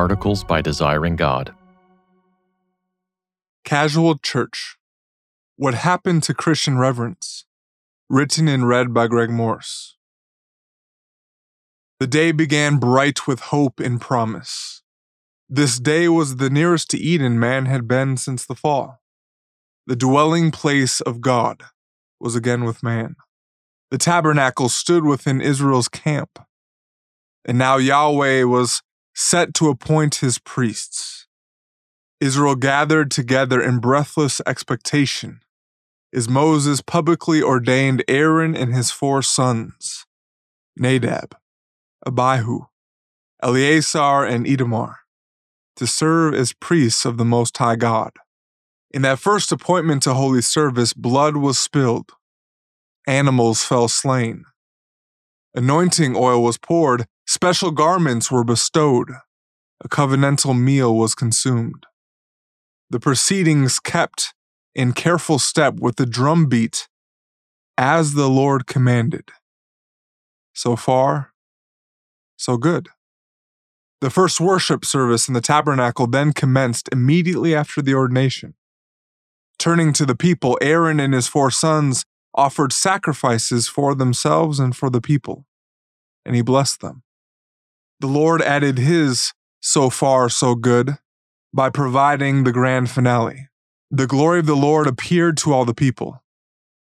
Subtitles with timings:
[0.00, 1.54] Articles by Desiring God.
[3.66, 4.78] Casual Church
[5.56, 7.44] What Happened to Christian Reverence?
[8.08, 9.98] Written and read by Greg Morse.
[11.98, 14.80] The day began bright with hope and promise.
[15.50, 19.02] This day was the nearest to Eden man had been since the fall.
[19.86, 21.62] The dwelling place of God
[22.18, 23.16] was again with man.
[23.90, 26.38] The tabernacle stood within Israel's camp.
[27.44, 28.82] And now Yahweh was
[29.20, 31.26] set to appoint his priests.
[32.20, 35.40] Israel gathered together in breathless expectation
[36.12, 40.06] as Moses publicly ordained Aaron and his four sons,
[40.74, 41.36] Nadab,
[42.06, 42.60] Abihu,
[43.42, 45.00] Eleazar, and Ithamar,
[45.76, 48.12] to serve as priests of the Most High God.
[48.90, 52.12] In that first appointment to holy service, blood was spilled,
[53.06, 54.44] animals fell slain,
[55.54, 59.12] anointing oil was poured, special garments were bestowed,
[59.84, 61.86] a covenantal meal was consumed.
[62.90, 64.34] The proceedings kept
[64.74, 66.88] in careful step with the drumbeat
[67.78, 69.28] as the Lord commanded.
[70.54, 71.30] So far,
[72.36, 72.88] so good.
[74.00, 78.54] The first worship service in the tabernacle then commenced immediately after the ordination.
[79.56, 84.90] Turning to the people, Aaron and his four sons offered sacrifices for themselves and for
[84.90, 85.46] the people,
[86.26, 87.04] and he blessed them.
[88.00, 90.96] The Lord added his so far so good
[91.52, 93.48] by providing the grand finale.
[93.90, 96.22] The glory of the Lord appeared to all the people,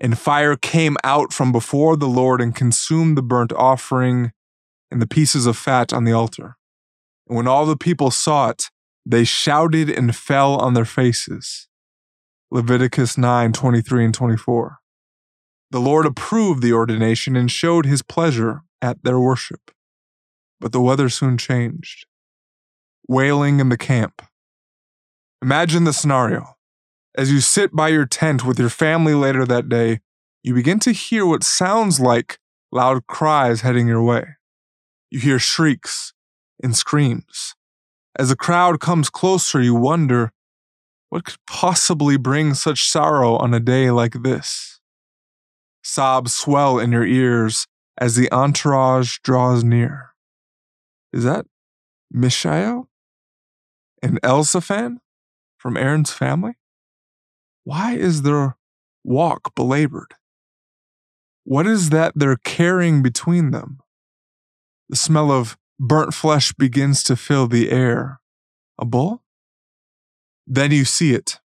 [0.00, 4.32] and fire came out from before the Lord and consumed the burnt offering
[4.90, 6.56] and the pieces of fat on the altar.
[7.28, 8.70] And when all the people saw it,
[9.06, 11.68] they shouted and fell on their faces.
[12.50, 14.78] Leviticus 9 23 and 24.
[15.70, 19.70] The Lord approved the ordination and showed his pleasure at their worship.
[20.60, 22.06] But the weather soon changed.
[23.08, 24.22] Wailing in the camp.
[25.42, 26.56] Imagine the scenario.
[27.16, 30.00] As you sit by your tent with your family later that day,
[30.42, 32.38] you begin to hear what sounds like
[32.72, 34.24] loud cries heading your way.
[35.10, 36.12] You hear shrieks
[36.62, 37.54] and screams.
[38.16, 40.32] As the crowd comes closer, you wonder
[41.10, 44.80] what could possibly bring such sorrow on a day like this?
[45.82, 47.66] Sobs swell in your ears
[47.98, 50.13] as the entourage draws near.
[51.14, 51.46] Is that
[52.10, 52.88] Mishael
[54.02, 54.96] and Elzaphan
[55.56, 56.54] from Aaron's family?
[57.62, 58.56] Why is their
[59.04, 60.14] walk belabored?
[61.44, 63.78] What is that they're carrying between them?
[64.88, 68.18] The smell of burnt flesh begins to fill the air.
[68.76, 69.22] A bull?
[70.48, 71.38] Then you see it.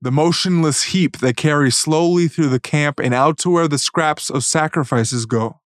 [0.00, 4.30] The motionless heap they carry slowly through the camp and out to where the scraps
[4.30, 5.60] of sacrifices go.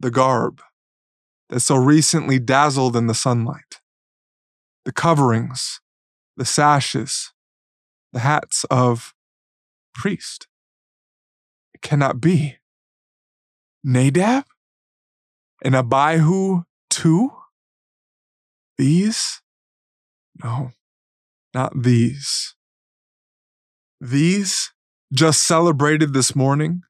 [0.00, 0.62] The garb
[1.54, 3.80] that so recently dazzled in the sunlight.
[4.84, 5.80] The coverings,
[6.36, 7.32] the sashes,
[8.12, 9.14] the hats of
[9.94, 10.48] priest.
[11.72, 12.56] It cannot be.
[13.84, 14.46] Nadab?
[15.64, 17.30] And Abihu too?
[18.76, 19.40] These?
[20.42, 20.72] No,
[21.54, 22.56] not these.
[24.00, 24.72] These,
[25.12, 26.82] just celebrated this morning,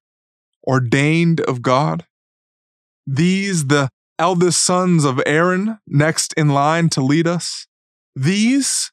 [0.66, 2.06] ordained of God.
[3.06, 7.66] These, the eldest sons of Aaron, next in line to lead us.
[8.14, 8.92] These,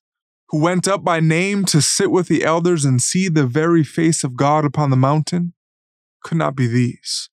[0.50, 4.24] who went up by name to sit with the elders and see the very face
[4.24, 5.54] of God upon the mountain,
[6.24, 7.30] could not be these,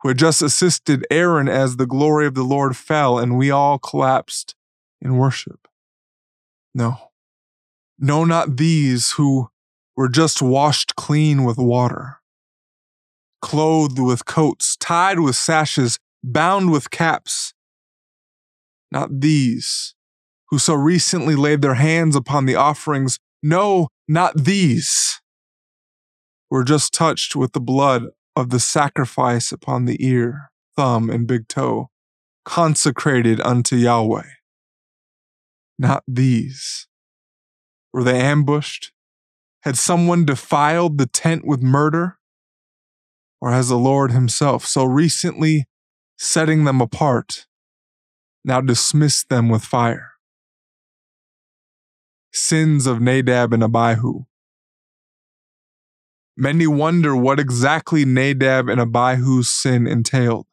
[0.00, 3.78] who had just assisted Aaron as the glory of the Lord fell and we all
[3.78, 4.54] collapsed
[5.00, 5.68] in worship.
[6.74, 6.96] No,
[7.98, 9.48] no, not these who
[9.96, 12.18] were just washed clean with water,
[13.40, 17.54] clothed with coats, tied with sashes, bound with caps.
[18.90, 19.94] Not these
[20.48, 23.18] who so recently laid their hands upon the offerings.
[23.42, 25.20] No, not these.
[26.50, 28.04] Were just touched with the blood
[28.36, 31.90] of the sacrifice upon the ear, thumb, and big toe,
[32.44, 34.28] consecrated unto Yahweh.
[35.78, 36.86] Not these.
[37.92, 38.92] Were they ambushed?
[39.62, 42.18] Had someone defiled the tent with murder?
[43.40, 45.66] Or has the Lord Himself so recently
[46.16, 47.46] setting them apart
[48.44, 50.16] now dismiss them with fire?
[52.36, 54.24] sins of Nadab and Abihu.
[56.36, 60.46] Many wonder what exactly Nadab and Abihu's sin entailed.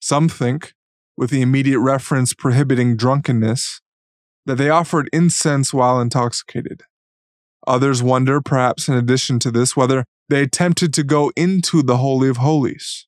[0.00, 0.74] Some think,
[1.16, 3.80] with the immediate reference prohibiting drunkenness,
[4.46, 6.82] that they offered incense while intoxicated.
[7.66, 12.28] Others wonder, perhaps in addition to this, whether they attempted to go into the Holy
[12.28, 13.06] of Holies.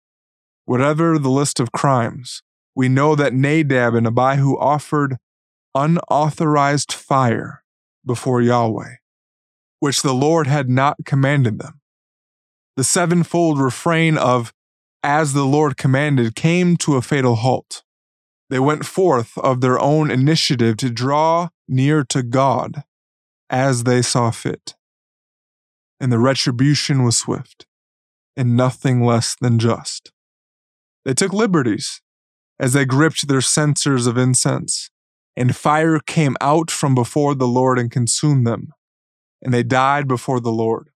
[0.69, 2.43] Whatever the list of crimes,
[2.75, 5.17] we know that Nadab and Abihu offered
[5.75, 7.65] unauthorized fire
[8.05, 8.97] before Yahweh,
[9.81, 11.81] which the Lord had not commanded them.
[12.77, 14.53] The sevenfold refrain of,
[15.03, 17.83] as the Lord commanded, came to a fatal halt.
[18.51, 22.85] They went forth of their own initiative to draw near to God
[23.49, 24.77] as they saw fit.
[25.99, 27.65] And the retribution was swift
[28.37, 30.13] and nothing less than just.
[31.09, 32.03] They took liberties
[32.61, 34.91] as they gripped their censers of incense,
[35.35, 38.75] and fire came out from before the Lord and consumed them,
[39.41, 40.91] and they died before the Lord.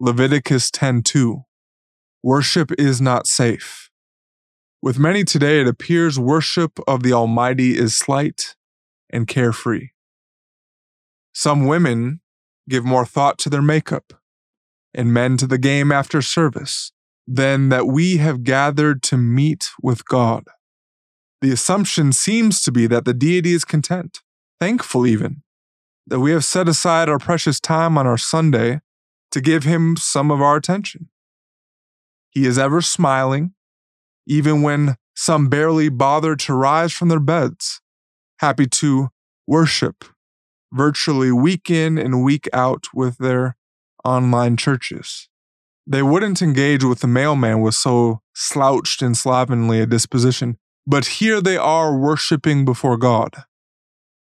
[0.00, 1.44] Leviticus 10:2
[2.24, 3.88] Worship is not safe.
[4.82, 8.56] With many today, it appears worship of the Almighty is slight
[9.10, 9.90] and carefree.
[11.32, 12.20] Some women
[12.68, 14.12] give more thought to their makeup,
[14.92, 16.90] and men to the game after service,
[17.32, 20.48] than that we have gathered to meet with God.
[21.40, 24.18] The assumption seems to be that the deity is content,
[24.58, 25.44] thankful even,
[26.08, 28.80] that we have set aside our precious time on our Sunday
[29.30, 31.08] to give him some of our attention.
[32.30, 33.54] He is ever smiling,
[34.26, 37.80] even when some barely bother to rise from their beds,
[38.40, 39.10] happy to
[39.46, 40.04] worship
[40.72, 43.56] virtually week in and week out with their
[44.04, 45.29] online churches.
[45.86, 50.56] They wouldn't engage with the mailman with so slouched and slovenly a disposition,
[50.86, 53.44] but here they are worshiping before God.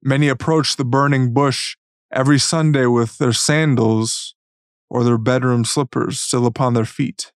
[0.04, 1.78] Many approach the burning bush
[2.12, 4.36] every Sunday with their sandals
[4.90, 7.32] or their bedroom slippers still upon their feet,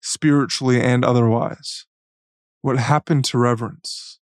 [0.00, 1.86] spiritually and otherwise.
[2.60, 4.20] What happened to reverence?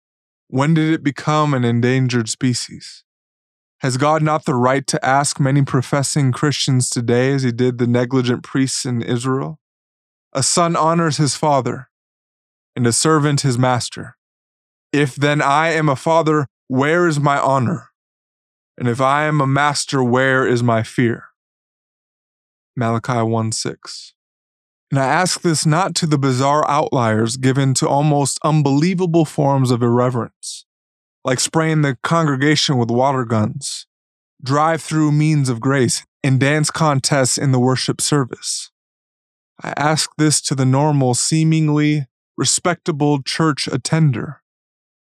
[0.47, 3.03] When did it become an endangered species?
[3.81, 7.85] Has God not the right to ask many professing Christians today as he did the
[7.85, 9.59] negligent priests in Israel?
[10.33, 11.89] A son honors his father,
[12.75, 14.17] and a servant his master.
[14.91, 17.89] If then I am a father, where is my honor?
[18.79, 21.25] And if I am a master, where is my fear?
[22.75, 24.13] Malachi 1 6.
[24.89, 29.83] And I ask this not to the bizarre outliers given to almost unbelievable forms of
[29.83, 30.66] irreverence
[31.27, 33.85] like spraying the congregation with water guns,
[34.41, 38.71] drive through means of grace, and dance contests in the worship service.
[39.61, 42.05] I ask this to the normal, seemingly
[42.37, 44.41] respectable church attender,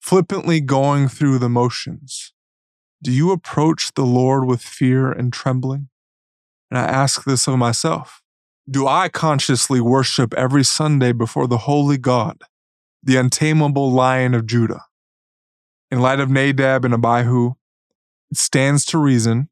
[0.00, 2.32] flippantly going through the motions.
[3.02, 5.88] Do you approach the Lord with fear and trembling?
[6.70, 8.22] And I ask this of myself.
[8.70, 12.42] Do I consciously worship every Sunday before the holy God,
[13.02, 14.84] the untamable Lion of Judah?
[15.92, 17.52] In light of Nadab and Abihu,
[18.30, 19.50] it stands to reason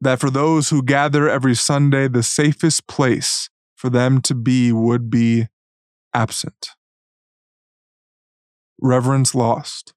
[0.00, 5.10] that for those who gather every Sunday, the safest place for them to be would
[5.10, 5.48] be
[6.14, 6.70] absent.
[8.80, 9.92] Reverence lost.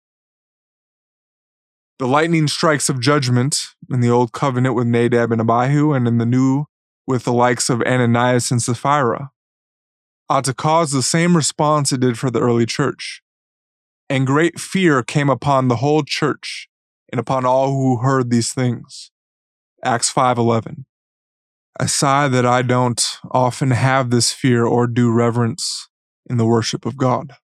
[1.99, 6.17] The lightning strikes of judgment in the old covenant with Nadab and Abihu, and in
[6.17, 6.65] the new
[7.05, 9.29] with the likes of Ananias and Sapphira,
[10.29, 13.21] ought to cause the same response it did for the early church
[14.09, 16.69] and great fear came upon the whole church
[17.11, 19.11] and upon all who heard these things.
[19.83, 20.85] Acts 5:11.
[21.79, 25.89] I sigh that I don't often have this fear or do reverence
[26.29, 27.35] in the worship of God.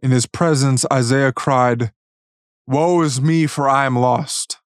[0.00, 1.92] In his presence Isaiah cried,
[2.66, 4.58] "Woe is me for I am lost."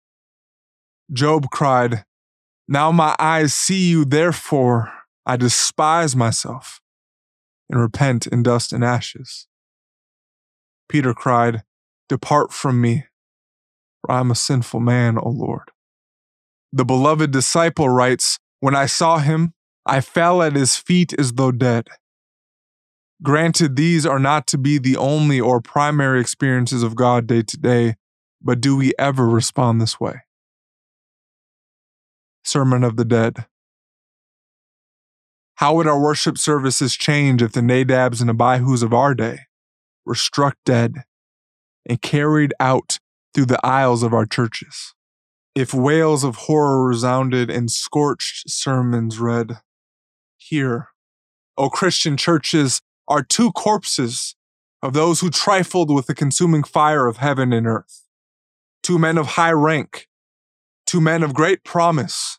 [1.12, 2.04] Job cried,
[2.66, 4.92] "Now my eyes see you, therefore
[5.24, 6.80] I despise myself
[7.70, 9.46] and repent in dust and ashes."
[10.92, 11.62] Peter cried,
[12.10, 13.06] Depart from me,
[14.02, 15.70] for I am a sinful man, O Lord.
[16.70, 19.54] The beloved disciple writes, When I saw him,
[19.86, 21.88] I fell at his feet as though dead.
[23.22, 27.56] Granted, these are not to be the only or primary experiences of God day to
[27.56, 27.94] day,
[28.42, 30.20] but do we ever respond this way?
[32.44, 33.46] Sermon of the Dead.
[35.54, 39.46] How would our worship services change if the Nadabs and Abihus of our day
[40.04, 41.04] were struck dead
[41.86, 42.98] and carried out
[43.34, 44.94] through the aisles of our churches.
[45.54, 49.60] If wails of horror resounded and scorched sermons read,
[50.38, 50.88] here,
[51.58, 54.34] O Christian churches, are two corpses
[54.82, 58.06] of those who trifled with the consuming fire of heaven and earth.
[58.82, 60.08] Two men of high rank,
[60.86, 62.38] two men of great promise,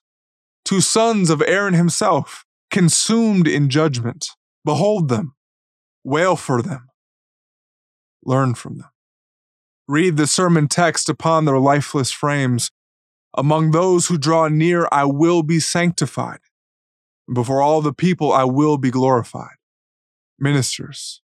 [0.65, 4.29] two sons of Aaron himself, consumed in judgment.
[4.65, 5.35] Behold them,
[6.03, 6.89] wail for them,
[8.25, 8.89] Learn from them.
[9.87, 12.71] Read the sermon text upon their lifeless frames.
[13.35, 16.39] Among those who draw near, I will be sanctified.
[17.31, 19.55] Before all the people, I will be glorified.
[20.39, 21.21] Ministers,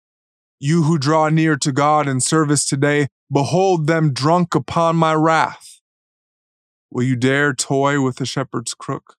[0.60, 5.80] You who draw near to God in service today, behold them drunk upon my wrath.
[6.90, 9.16] Will you dare toy with the shepherd's crook?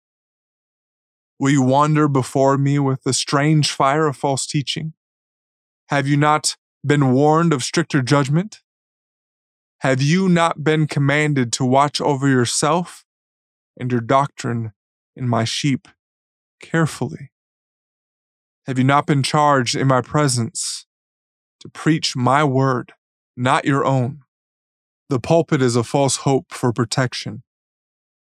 [1.40, 4.94] Will you wander before me with the strange fire of false teaching?
[5.90, 8.62] Have you not been warned of stricter judgment?
[9.80, 13.06] Have you not been commanded to watch over yourself
[13.80, 14.74] and your doctrine
[15.16, 15.88] in my sheep
[16.62, 17.32] carefully?
[18.66, 20.86] Have you not been charged in my presence
[21.60, 22.94] to preach my word,
[23.36, 24.22] not your own?
[25.10, 27.44] The pulpit is a false hope for protection.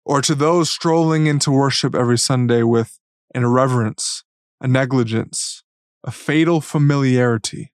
[0.05, 2.99] Or to those strolling into worship every Sunday with
[3.33, 4.23] an irreverence,
[4.61, 5.63] a negligence,
[6.03, 7.71] a fatal familiarity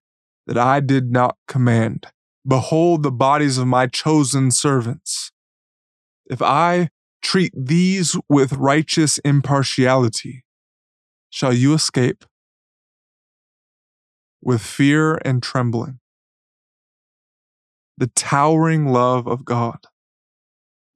[0.48, 2.08] that I did not command.
[2.46, 5.32] Behold the bodies of my chosen servants.
[6.26, 6.90] If I
[7.22, 10.44] treat these with righteous impartiality,
[11.30, 12.26] shall you escape?
[14.42, 16.00] With fear and trembling.
[17.98, 19.86] The towering love of God,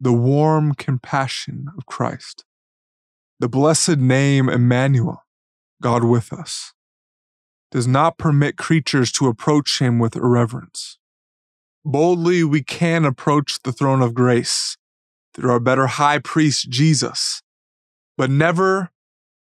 [0.01, 2.43] the warm compassion of Christ,
[3.39, 5.23] the blessed name Emmanuel,
[5.81, 6.73] God with us,
[7.71, 10.97] does not permit creatures to approach him with irreverence.
[11.83, 14.77] Boldly we can approach the throne of grace
[15.33, 17.41] through our better high priest Jesus,
[18.17, 18.91] but never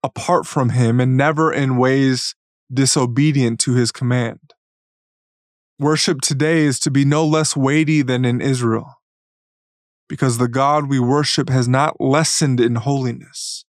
[0.03, 2.35] apart from him and never in ways
[2.71, 4.53] disobedient to his command.
[5.79, 9.01] Worship today is to be no less weighty than in Israel,
[10.07, 13.65] because the God we worship has not lessened in holiness.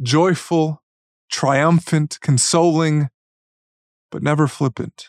[0.00, 0.82] Joyful,
[1.30, 3.08] triumphant, consoling,
[4.14, 5.08] but never flippant.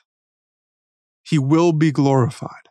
[1.21, 2.69] He will be glorified.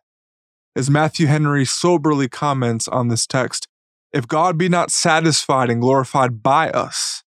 [0.75, 3.69] As Matthew Henry soberly comments on this text,
[4.13, 7.23] if God be not satisfied and glorified by us,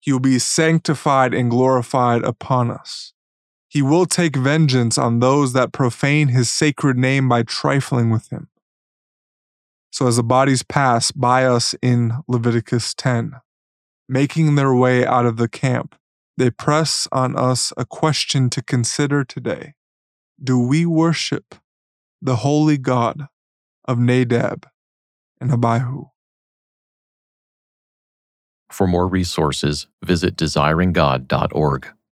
[0.00, 3.12] he will be sanctified and glorified upon us.
[3.68, 8.48] He will take vengeance on those that profane his sacred name by trifling with him.
[9.90, 13.34] So, as the bodies pass by us in Leviticus 10,
[14.08, 15.96] making their way out of the camp,
[16.36, 19.74] they press on us a question to consider today
[20.42, 21.54] Do we worship
[22.20, 23.28] the holy God
[23.86, 24.66] of Nadab
[25.40, 26.06] and Abihu?
[28.70, 31.88] For more resources, visit desiringgod.org.